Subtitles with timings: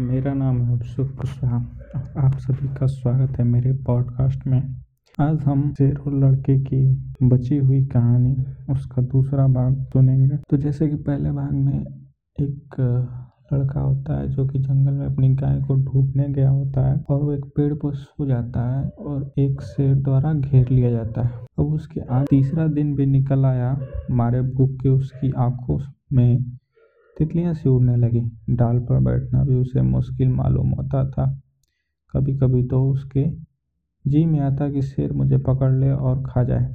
[0.00, 1.56] मेरा नाम है अभिषेक कुशवाहा।
[2.18, 4.76] आप सभी का स्वागत है मेरे पॉडकास्ट में।
[5.20, 6.80] आज हम शेर लड़के की
[7.22, 8.36] बची हुई कहानी,
[8.70, 11.80] उसका दूसरा भाग सुनेंगे। तो जैसे कि पहले भाग में
[12.40, 12.76] एक
[13.52, 17.22] लड़का होता है जो कि जंगल में अपनी गाय को ढूँढने गया होता है और
[17.22, 21.30] वो एक पेड़ पर सो जाता है और एक शेर द्वारा घेर लिया जाता है।
[21.58, 23.78] अब उसके आज तीसरा दिन भी निकल आया,
[24.10, 25.78] मारे भूख के उसकी आँखों
[26.12, 26.44] में
[27.16, 28.20] तितलियाँ सी उड़ने लगी।
[28.50, 31.40] डाल पर बैठना भी उसे मुश्किल मालूम होता था।
[32.14, 33.24] कभी कभी तो उसके
[34.04, 36.74] जी में आता कि शेर मुझे पकड़ ले और खा जाए।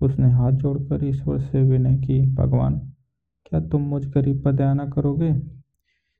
[0.00, 2.78] उसने हाथ जोड़कर ईश्वर से विनय की, भगवान,
[3.46, 5.34] क्या तुम मुझ गरीब पर दया न करोगे?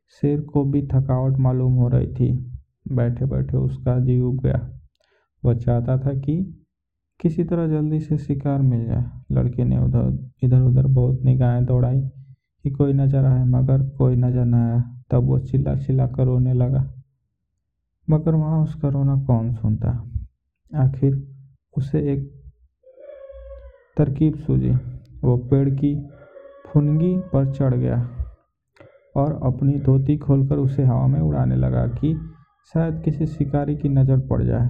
[0.08, 2.52] शेर को भी थकावट मालूम हो रही थी।
[2.92, 4.78] बैठे बैठे उसका जी उब गया।
[5.44, 6.64] वह चाहता था कि
[7.20, 12.02] किसी तरह जल्दी से शिकार मिल जाए। लड़के ने उधर इधर उधर बहुत निगाहें दौड़ाई।
[12.64, 14.80] कि कोई नज़र आए, मगर कोई नज़र न आया।
[15.10, 16.82] तब वो चिल्ला चिल्ला कर रोने लगा।
[18.10, 19.90] मगर वहाँ उसका रोना कौन सुनता?
[20.76, 21.28] आखिर
[21.76, 22.30] उसे एक
[23.96, 24.70] तरकीब सूझी।
[25.24, 25.94] वो पेड़ की
[26.66, 27.96] फुनगी पर चढ़ गया
[29.16, 32.14] और अपनी धोती खोलकर उसे हवा में उड़ाने लगा कि
[32.74, 34.68] शायद किसी शिकारी की नज़र पड़ जाए।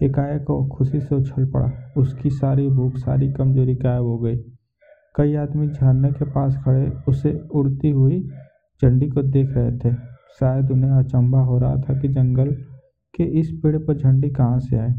[0.00, 4.36] एकाएक वो खुशी से उछल पड़ा। उसकी सारी भूख, सारी कमज़ोरी गायब हो गई।
[5.14, 8.20] कई आदमी झरने के पास खड़े उसे उड़ती हुई
[8.82, 9.94] झंडी को देख रहे थे।
[10.40, 12.50] शायद उन्हें अचंभा हो रहा था कि जंगल
[13.14, 14.94] के इस पेड़ पर झंडी कहाँ से आए।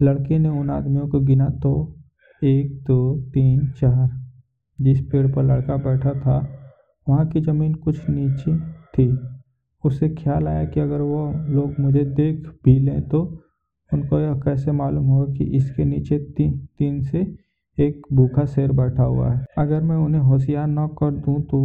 [0.00, 1.72] लड़के ने उन आदमियों को गिना तो
[2.42, 2.98] एक दो
[3.34, 4.08] तीन चार।
[4.78, 6.36] जिस पेड़ पर लड़का बैठा था
[7.06, 8.56] वहाँ की ज़मीन कुछ नीचे
[8.94, 9.06] थी।
[9.84, 13.20] उसे ख्याल आया कि अगर वो लोग मुझे देख भी लें तो
[13.92, 17.24] उनको यह कैसे मालूम होगा कि इसके नीचे ती, तीन से
[17.78, 21.60] एक भूखा शेर बैठा हुआ है। अगर मैं उन्हें होशियार न कर दूँ तो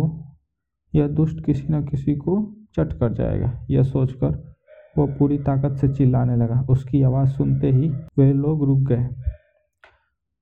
[0.95, 2.35] यह दुष्ट किसी न किसी को
[2.75, 4.55] चट कर जाएगा। यह सोचकर
[4.97, 9.07] वो पूरी ताकत से चिल्लाने लगा। उसकी आवाज़ सुनते ही वे लोग रुक गए।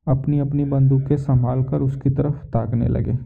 [0.07, 3.17] अपनी अपनी बंदूकें संभाल कर उसकी तरफ़ ताकने लगे।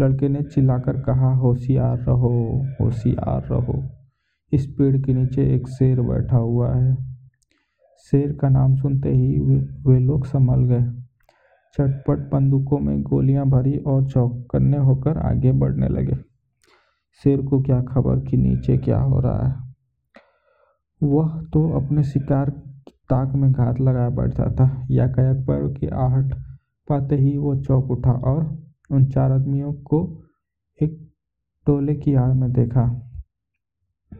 [0.00, 2.32] लड़के ने चिल्लाकर कहा होशियार रहो
[2.80, 3.82] होशियार रहो।
[4.52, 6.96] इस पेड़ के नीचे एक शेर बैठा हुआ है।
[8.10, 11.07] शेर का नाम सुनते ही वे, वे लोग संभल गए।
[11.74, 16.16] चटपट बंदूकों में गोलियाँ भरी और चौकन्ने होकर आगे बढ़ने लगे।
[17.24, 19.74] शेर को क्या खबर कि नीचे क्या हो रहा है?
[21.02, 22.50] वह तो अपने शिकार
[22.88, 26.32] ताक में घात लगाए बैठा था। याकायक पैरों की आहट
[26.88, 28.58] पाते ही वो चौक उठा और
[28.90, 30.22] उन चार आदमियों को
[30.82, 31.10] एक
[31.66, 33.10] टोले की आड़ में देखा।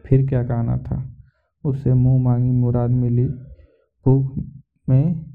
[0.05, 1.15] फिर क्या कहना था?
[1.63, 3.25] उसे मुँह मांगी मुराद मिली।
[4.05, 4.45] भूख
[4.89, 5.28] में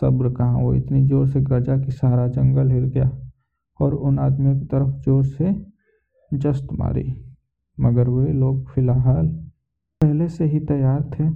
[0.00, 0.58] सब्र कहाँ?
[0.62, 3.10] वो इतनी ज़ोर से गरजा कि सारा जंगल हिल गया
[3.80, 5.54] और उन आदमियों की तरफ़ ज़ोर से
[6.32, 7.04] जस्त मारी।
[7.78, 9.26] मगर वे लोग फ़िलहाल
[10.00, 11.30] पहले से ही तैयार थे।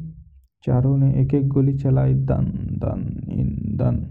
[0.65, 2.45] चारों ने एक एक गोली चलाई। दन
[2.83, 4.07] दन इन दन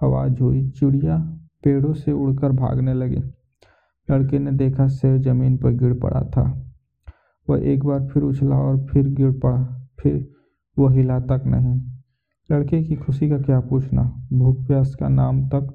[0.00, 1.16] आवाज़ हुई। चिड़िया
[1.64, 3.22] पेड़ों से उड़कर भागने लगी।
[4.08, 6.42] लड़के ने देखा शेर ज़मीन पर गिर पड़ा था।
[7.48, 9.62] वह एक बार फिर उछला और फिर गिर पड़ा।
[10.00, 10.28] फिर
[10.78, 11.91] वह हिला तक नहीं।
[12.52, 14.02] लड़के की खुशी का क्या पूछना?
[14.32, 15.68] भूख प्यास का नाम तक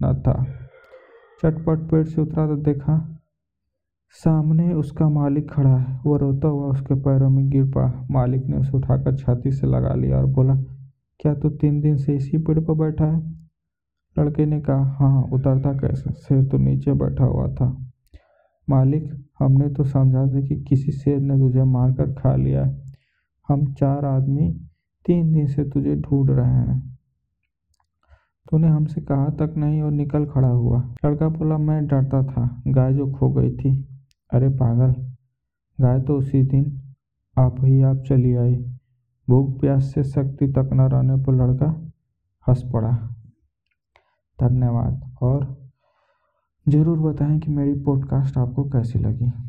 [0.00, 0.42] न था।
[1.42, 2.96] चटपट पेड़ से उतरा तो देखा,
[4.16, 8.56] सामने उसका मालिक खड़ा है। वो रोता हुआ उसके पैरों में गिर पड़ा। मालिक ने
[8.56, 10.54] उसे उठाकर छाती से लगा लिया और बोला,
[11.20, 13.20] क्या तू तो तीन दिन से इसी पेड़ पर बैठा है?
[14.16, 16.12] लड़के ने कहा हाँ उतरता कैसे?
[16.12, 17.66] शेर तो नीचे बैठा हुआ था।
[18.68, 22.82] मालिक, हमने तो समझा था कि किसी शेर ने तुझे मारकर खा लिया है।
[23.48, 24.50] हम चार आदमी
[25.06, 26.98] तीन दिन से तुझे ढूंढ रहे हैं।
[28.50, 32.94] तूने हमसे कहा तक नहीं और निकल खड़ा हुआ। लड़का बोला, मैं डरता था। गाय
[32.94, 33.88] जो खो गई थी।
[34.32, 35.14] अरे पागल,
[35.80, 36.80] गाय तो उसी दिन
[37.38, 38.56] आप ही आप चली आई।
[39.28, 41.90] भूख प्यास से शक्ति तक न रहने पर लड़का
[42.48, 42.90] हंस पड़ा।
[44.40, 45.70] धन्यवाद। और
[46.68, 49.44] ज़रूर बताएँ कि मेरी पॉडकास्ट आपको कैसी लगी?